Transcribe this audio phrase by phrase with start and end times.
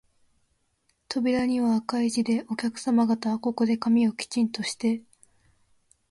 [1.09, 5.03] 扉には赤い字で、お客さま方、ここで髪をきちんとして、